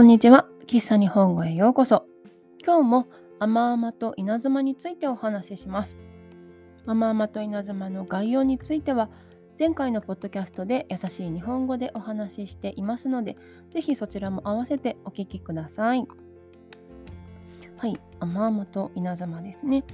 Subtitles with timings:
[0.00, 0.46] こんにちは。
[0.66, 2.06] 喫茶日本語へようこそ。
[2.64, 3.06] 今日も
[3.38, 5.98] 甘々と稲妻についてお話しします。
[6.86, 9.10] 甘々と稲妻の概要については、
[9.58, 13.36] 前回のポッドキャストで優しい日本語でお話ししていますので、
[13.68, 16.08] ぜひそちらも合わせてお聞きください。
[17.76, 19.84] はい、甘々と稲妻ですね。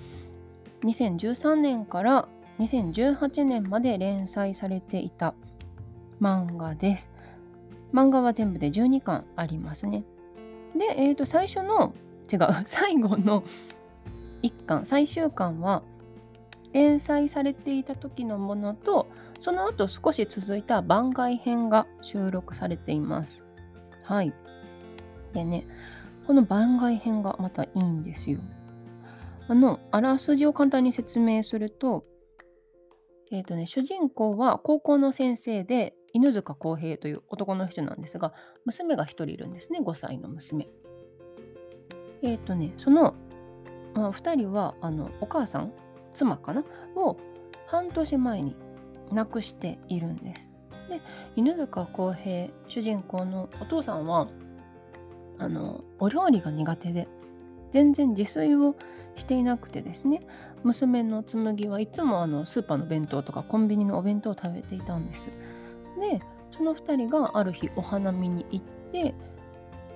[0.85, 2.29] 2013年から
[2.61, 5.35] 2018年まで連載されていた
[6.21, 7.11] 漫画です。
[7.93, 10.05] 漫画は全部で12巻ありますね。
[10.77, 11.95] で、えー、と最初の
[12.31, 13.45] 違う 最後の
[14.43, 15.83] 1巻最終巻は
[16.73, 19.07] 連載されていた時のものと
[19.41, 23.45] その後少し続いた番外編が収録されています。
[24.05, 24.33] はい。
[25.33, 25.67] でね、
[26.27, 28.41] この番外編がまたいいんですよ。
[29.49, 32.05] あの、あらすじを簡単に説明すると、
[33.31, 38.33] えっ、ー、とね、主人公は高校の先生で、犬塚康平という男の人なんですが、
[38.65, 40.67] 娘が1人いるんですね、5歳の娘。
[42.23, 43.15] えっ、ー、とね、その、
[43.93, 45.73] まあ、2人はあのお母さん、
[46.15, 47.19] 妻かな、を
[47.67, 48.57] 半年前に
[49.13, 50.51] 亡くしているんです。
[50.89, 51.03] で、
[51.37, 54.29] 犬塚康平、主人公のお父さんは、
[55.37, 57.09] あのお料理が苦手で、
[57.73, 58.75] 全然自炊を
[59.17, 60.27] していなくてですね、
[60.65, 65.29] 娘の紬はいつもあのスーパーの弁当とかコンビニのお弁当を食べていたんです。
[66.01, 66.21] で
[66.57, 69.15] その2人がある日お花見に行って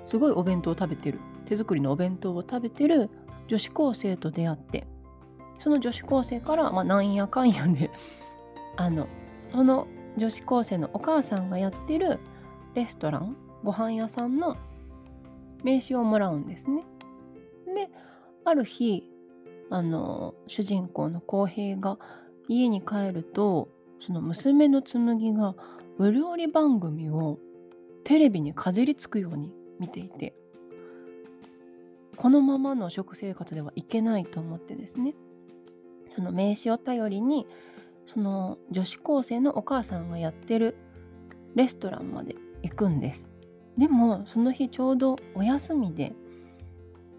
[0.07, 3.11] すごいお弁当を食べてる手作りのお弁当を食べてる
[3.49, 4.87] 女子高生と出会って
[5.59, 7.91] その女子高生から、まあ、なんやかんやで
[8.77, 9.07] あの
[9.53, 12.19] その女子高生のお母さんがやってる
[12.75, 14.57] レストランご飯屋さんの
[15.63, 16.85] 名刺をもらうんですね。
[17.75, 17.91] で
[18.45, 19.11] ある日
[19.69, 21.99] あの主人公の浩平が
[22.49, 23.69] 家に帰ると
[24.01, 25.55] その娘の紬が
[26.01, 27.39] お料理番組を
[28.05, 30.35] テレビにかじりつくように見ていて
[32.17, 35.15] このままの食生活ではいけないと思ってですね
[36.09, 37.47] その名刺を頼りに
[38.07, 40.75] その女子高生のお母さんがやってる
[41.55, 43.29] レストランまで行くんです。
[43.77, 46.15] でもその日ちょうどお休みで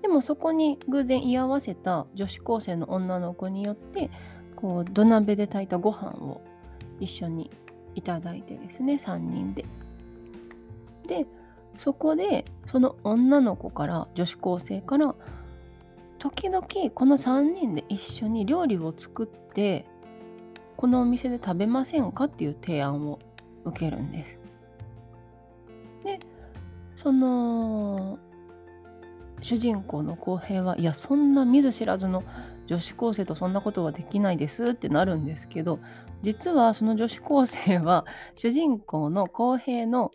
[0.02, 4.09] でもそこに偶然居合わせた女子高生の女の子によって
[4.56, 6.41] こう土鍋で炊いたご飯を
[7.00, 7.52] 一緒に
[7.96, 9.66] いただいてですね3人で。
[11.07, 11.25] で
[11.78, 15.16] そこでその女の子から女子高生から
[16.19, 19.85] 時々この3人で一緒に料理を作って
[20.78, 23.19] このお店で食べませんかっていう提案を
[23.66, 24.40] 受けるんです。
[26.03, 26.19] で
[26.96, 28.19] その
[29.41, 32.23] 主人公の浩平はいやそんな見ず知らずの
[32.72, 35.80] 女子高生とそんなことはできないですってなるんですけど
[36.22, 38.06] 実はその女子高生は
[38.36, 40.12] 主人公の浩平の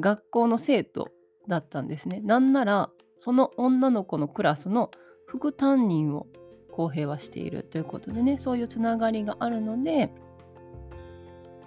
[0.00, 1.12] 学校の生徒
[1.46, 2.22] だったんですね。
[2.24, 4.90] なんならその女の子のクラスの
[5.26, 6.26] 副担任を
[6.72, 10.10] 浩平はしているということでねそういうつながりがあるので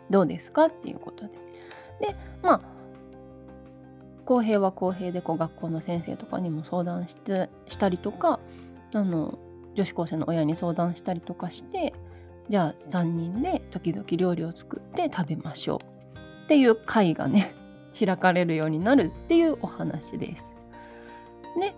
[0.09, 1.31] どうですかっていうことで。
[2.02, 2.62] でまあ
[4.25, 8.41] 浩平は浩平でこう学校の先生とかにも相談してしたりとか
[8.94, 9.40] あの
[9.75, 11.94] 女子高生の親に相談したりとかして
[12.50, 15.79] じゃあ3人で時々料理を作って食べましょ
[16.16, 17.56] うっていう会がね
[17.97, 20.56] 開かれるようになるっていうお話です。
[21.59, 21.73] で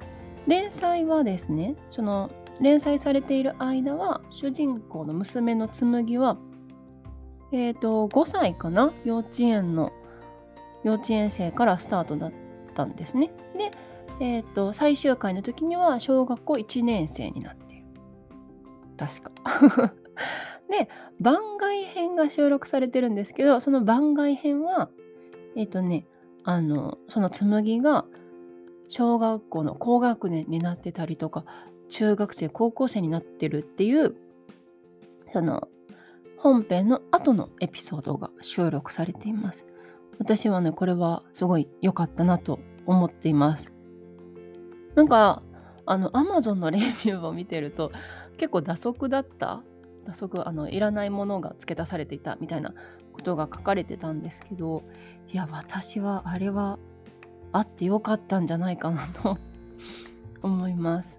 [0.48, 2.30] 連載はですねその
[2.62, 6.38] 連載されている間は主人公の娘の紬は
[7.52, 8.94] えっ、ー、と5歳かな？
[9.04, 9.92] 幼稚園の
[10.86, 12.34] 幼稚園生からスタートだっ
[12.76, 13.32] たんですね。
[13.58, 13.72] で、
[14.20, 17.65] えーと、最終回の時には小学校1年生になって
[18.98, 19.32] 確か。
[20.70, 20.90] で、
[21.20, 24.90] 番外編が収録されてるんですけど、その番外編は、
[25.56, 26.08] えっ、ー、とね、
[26.44, 28.06] あの、その紬が
[28.88, 31.46] 小学校の高学年になってたりとか、
[31.90, 34.16] 中学生、高校生になってるっていう、
[35.34, 35.68] その、
[36.38, 39.66] 本編の後のエピソードが収録されています。
[40.20, 43.72] 私はね、これはすごい良かったなと思っています。
[44.96, 45.42] なんか、
[45.86, 47.92] あの、Amazon のレビューを見てると、
[48.38, 49.62] 結構打足だった？
[50.06, 52.74] 打足あのいらないものが付け足されていたみたいな
[53.14, 54.84] ことが書かれてたんですけど
[55.32, 56.78] いや私はあれは
[57.52, 59.38] あってよかったんじゃないかなと
[60.44, 61.18] 思います。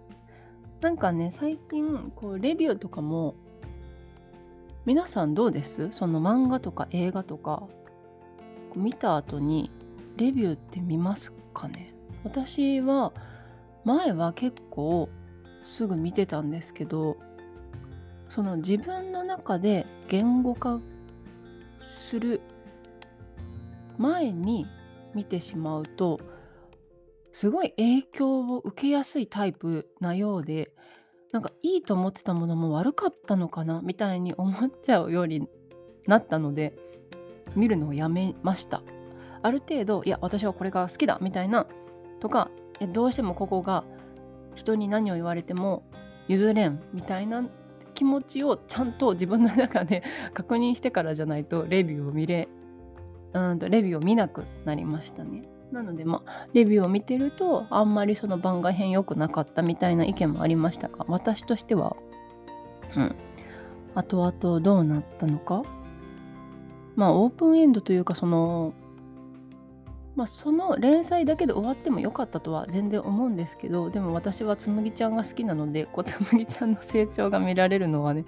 [0.80, 3.34] なんかね最近こうレビューとかも
[4.84, 5.90] 皆さんどうです？
[5.90, 7.64] その漫画とか映画とか
[8.76, 9.70] 見た後に
[10.16, 11.92] レビューって見ますかね？
[12.22, 13.12] 私は
[13.84, 15.08] 前は結構
[15.66, 17.16] すぐ見てたんですけど
[18.28, 20.80] その自分の中で言語化
[22.08, 22.40] する
[23.98, 24.66] 前に
[25.14, 26.20] 見てしまうと
[27.32, 30.70] すごい影響を受けやすいタイプなようで
[31.32, 35.46] なんかいいと思ってたものも悪かったのかなみたいに思っちゃうように
[36.06, 36.74] なったので
[37.54, 38.82] 見るのをやめました。
[39.42, 41.66] ある程度いや私はこれが好きだみたいな
[42.20, 42.50] とか
[42.92, 43.84] どうしてもここが
[44.56, 45.84] 人に何を言われても
[46.28, 47.44] 譲れんみたいな
[47.94, 50.02] 気持ちをちゃんと自分の中で
[50.34, 52.48] 確認してからじゃないとレビューを見れ
[53.32, 55.42] うんとレビューを見なくなりましたね。
[55.72, 61.96] なのでまあレビューを見てるとあんまりその番外編良くなかったみたいな意見もありましたが私としては
[62.96, 63.16] うん
[63.94, 65.62] 後々どうなったのか
[66.94, 68.74] まあオープンエンドというかその
[70.16, 78.24] まあ、その連載だけで終わってもよかったとは全然思うんですけどでも私はつむぎちゃんが好きなのでこうつむぎちゃんの成長が見られるのはね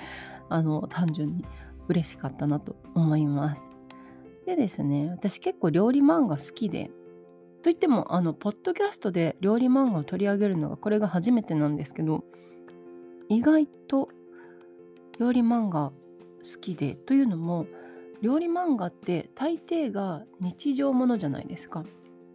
[0.50, 1.46] あの単純に
[1.88, 3.70] 嬉しかったなと思います。
[4.44, 6.90] でですね私結構料理漫画好きで
[7.62, 12.24] といってもあのポッドキャストで料理漫画を取り上げるのがこれが初めてなんですけど
[13.28, 14.08] 意外と
[15.18, 17.66] 料理漫画好きでというのも
[18.20, 21.84] 料理漫画って大抵が日常ものじゃないですか。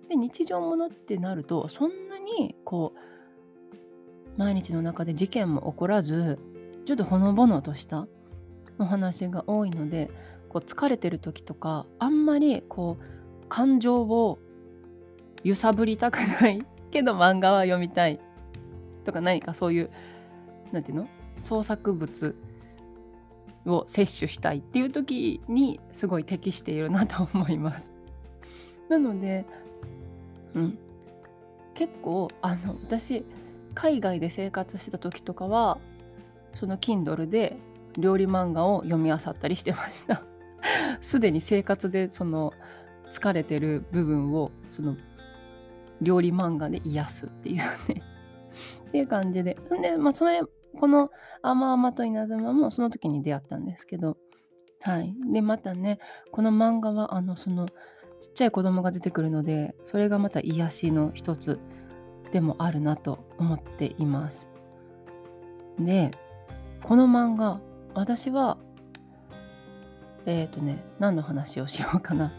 [0.09, 2.99] で日常ものってなるとそんなにこう
[4.37, 6.39] 毎日の中で事件も起こらず
[6.85, 8.07] ちょっとほのぼのとした
[8.79, 10.09] お話が多いので
[10.49, 14.39] こう疲れてる時とかあんまりこう感情を
[15.43, 18.19] 揺さぶりたくない けど漫画は読みたい
[19.05, 19.89] とか何かそういう
[20.71, 21.09] 何て言うの？
[21.39, 22.35] 創作物
[23.65, 27.91] を摂取したいっていう時にすごい適しているなと思います。
[28.89, 29.45] なので、
[30.53, 30.77] うん、
[31.73, 33.25] 結構あの私
[33.73, 35.79] 海外で生活してた時とかは
[36.55, 37.57] その Kindle で
[37.97, 40.23] 料理漫画を読み漁ったりしてました。
[41.01, 42.53] すでに生活でその
[43.09, 44.95] 疲れてる部分をその
[46.01, 48.03] 料理漫画で癒すっていうね
[48.87, 49.57] っていう感じで。
[49.81, 50.41] で、まあ、それ
[50.79, 51.11] この
[51.41, 54.17] 甘々と稲妻もその時に出会ったんですけど、
[54.81, 55.15] はい。
[55.31, 55.99] で、またね、
[56.31, 61.59] この漫画は、あの、その、ちっちゃい子供が出てくるので、それがまた癒しの一つ
[62.31, 64.49] でもあるなと思っています。
[65.79, 66.11] で、
[66.83, 67.61] この漫画、
[67.93, 68.57] 私は、
[70.25, 72.33] えっ、ー、とね、何の話をしようかな。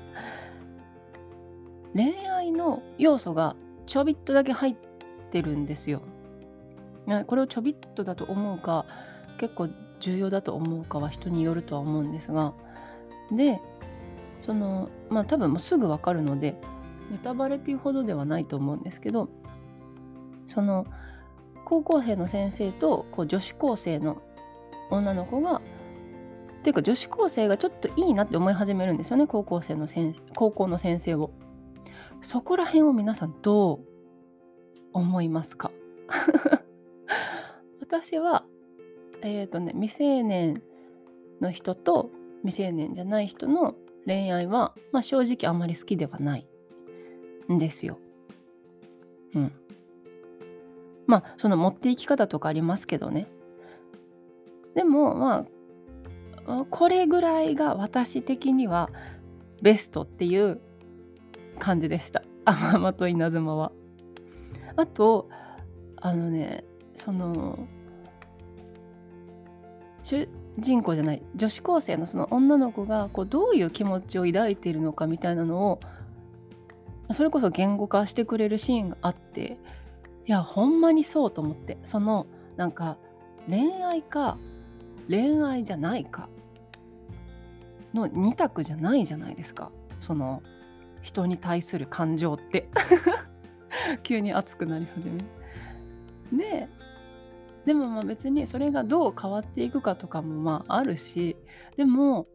[1.95, 4.77] 恋愛の要素がちょびっとだけ入っ
[5.31, 6.03] てるんですよ。
[7.27, 8.87] これをちょびっとだと思うか
[9.39, 9.69] 結構
[10.01, 12.53] 重要だと思うかは人によるとは思うんですが
[13.33, 13.61] で
[14.41, 16.56] そのまあ多分もうすぐ分かるので
[17.11, 19.29] ネタバレっていうほどではないと思うんですけど
[20.47, 20.87] その
[21.65, 24.23] 高校生の先生とこう女子高生の
[24.91, 25.61] 女の子がっ
[26.62, 31.31] ていうか女子高生がちょっといいなって思い始めるんですよね高校生の先高校の先生を。
[32.23, 33.79] そこら辺を皆さんどう
[34.95, 35.71] 思いますか？
[37.94, 38.44] 私は、
[39.23, 40.62] えっ、ー、とね、未成年
[41.41, 42.11] の人と
[42.43, 46.49] 未成年じゃない人の恋愛は、まあ、正直あまり好きではない
[47.52, 47.99] んですよ。
[49.35, 49.52] うん。
[51.06, 53.29] まあ、その持っていき方とかありますけどね。
[54.75, 55.47] でも、ま
[56.47, 58.90] あ、これぐらいが私的には
[59.62, 60.61] ベストっていう
[61.61, 62.25] 感じでした。
[62.45, 63.71] 甘々と稲妻は。
[64.75, 65.28] あと、
[65.97, 66.64] あのね、
[66.97, 67.69] その
[70.04, 75.80] 主人公じゃない女子高生のその女の子がこうどういう気持ちを抱いているのかみたいなのを
[77.12, 79.58] それこそ言語化してくれるシーンがあって
[80.26, 82.96] いやほんまにそうと思ってそのなんか
[83.49, 84.38] 恋愛か
[85.08, 86.28] 恋愛じゃないか
[87.92, 89.70] の2択じゃないじゃないですか
[90.00, 90.42] その
[91.02, 92.68] 人に対する感情って。
[94.02, 95.25] 急に熱くなり始め
[96.32, 96.68] で
[97.66, 101.37] でもまあ別にそれがどう変わっていくかとかもまああるし
[101.76, 102.26] でも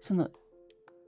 [0.00, 0.30] その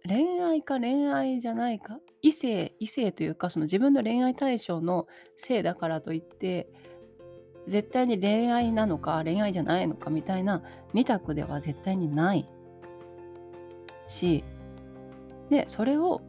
[0.06, 5.06] 恋愛か恋愛じゃないか異性異性というかその自分の恋愛対象の
[5.36, 6.68] 性だからといって
[7.68, 10.62] 絶対に恋愛なのか恋愛じゃないのかみたいな
[10.94, 12.48] 2択では絶対にない
[14.06, 14.42] し
[15.50, 16.22] でそれを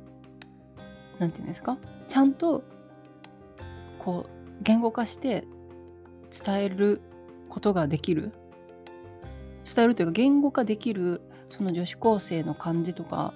[1.18, 1.77] 何て言うんですか
[2.08, 2.63] ちゃんと
[3.98, 5.46] こう言語化して
[6.46, 7.01] 伝える
[7.50, 8.32] ことができる
[9.63, 13.34] 伝えるというか言語化できるその女子高生の感じとか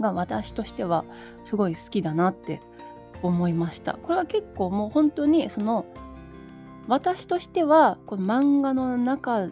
[0.00, 1.04] が私としては
[1.44, 2.60] すごい好きだなって
[3.22, 3.94] 思いました。
[3.94, 5.86] これは結構もう本当にその
[6.88, 9.48] 私としてはこの漫画の中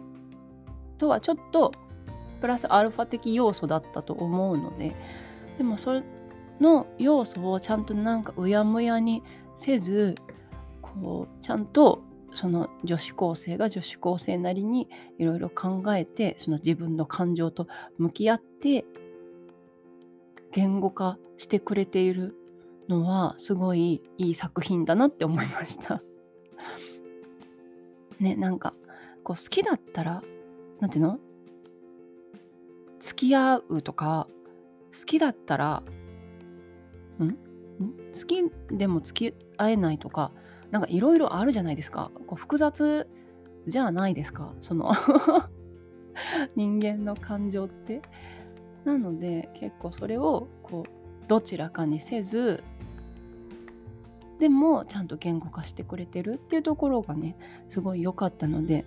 [0.97, 1.73] とはちょっと
[2.41, 4.95] プラスアルファ的要素だったと思うので
[5.57, 6.03] でもそれ
[6.59, 9.23] の要素をちゃんとなんかうやむやに
[9.57, 10.15] せず
[10.81, 12.01] こうちゃんと
[12.35, 18.85] その女子高生が女子高生なりにいろいろ考えてその自分の感情と向き合って
[20.51, 22.35] 言語化してくれている
[22.87, 26.03] のはすごいいい作品だなって思いました。
[28.19, 28.73] ねなんか
[29.23, 30.23] こう好きだったら
[30.79, 31.19] 何ていうの？
[32.99, 34.27] 付き合うとか
[34.97, 35.83] 好きだったら
[37.19, 37.31] ん？
[38.13, 40.31] 好きでも付き合えないとか
[40.75, 42.11] なんかいろいろあるじゃないですか。
[42.27, 43.07] こう複雑
[43.65, 44.51] じゃないですか。
[44.59, 44.91] その
[46.57, 48.01] 人間の感情って。
[48.83, 52.61] なので結構それをこうどちらかにせず
[54.37, 57.37] でもちゃんと言語化してくれてるっていうところがね
[57.69, 58.83] すごい良かったので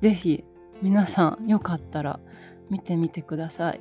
[0.00, 0.44] 是非
[0.80, 2.20] 皆さんよかったら
[2.70, 3.80] 見てみてください。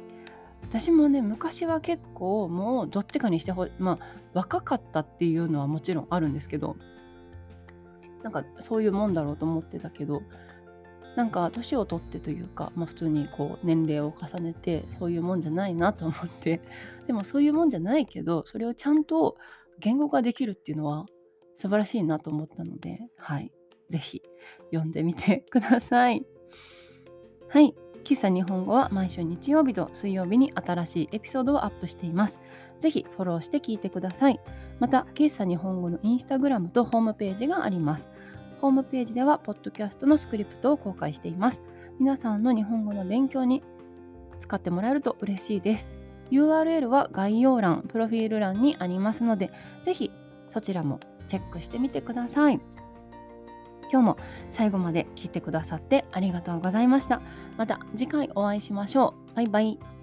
[0.64, 6.76] 私もね昔は結構もうどっちかにしてほまあ若かったっていうのはもちろんあるんですけど
[8.24, 10.22] なんかそういうもんだろうと思ってたけど
[11.16, 16.62] なんか年を取ってというか、まあ、普通にこう年齢を重ねてそういうもんじゃないなと思って
[17.08, 19.36] でもそういうもんじゃないけどそれをちゃんと
[19.80, 21.06] 言語化できるっていうのは
[21.56, 23.52] 素晴らしいなと思ったのではい
[23.90, 24.22] 是非
[24.72, 26.26] 読んでみてください。
[27.50, 32.40] はい喫茶日本語は毎週日曜日と水曜日に新しいエピソードをアップしています。
[32.80, 34.40] ぜひフォローして聞いてください。
[34.80, 38.10] また、喫茶日本語のインスタグラムとホームページがあります。
[38.62, 41.62] ホームページでは、ポッドキャストのスクリプトを公開しています。
[42.00, 43.64] 皆さんの日本語の勉強に
[44.40, 45.90] 使ってもらえると嬉しいです。
[46.32, 49.52] URL は概要欄、プロフィール欄にありますので、
[49.84, 50.12] ぜひ
[50.50, 52.60] そちらもチェックしてみてください。
[53.92, 54.18] 今日も
[54.52, 57.22] 最後まで聞いてくださってありがとうございました。
[57.58, 59.36] また次回お会いしましょう。
[59.36, 59.99] バイバイ。